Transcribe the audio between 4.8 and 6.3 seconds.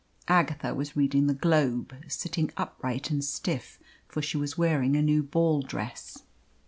a new ball dress.